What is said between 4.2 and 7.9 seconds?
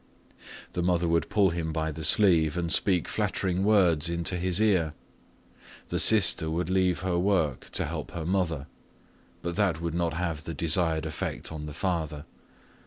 his ear; the sister would leave her work to